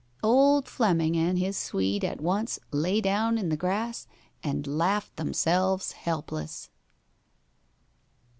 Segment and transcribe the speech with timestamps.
[0.23, 4.07] Old Fleming and his Swede at once lay down in the grass
[4.41, 6.71] and laughed themselves helpless.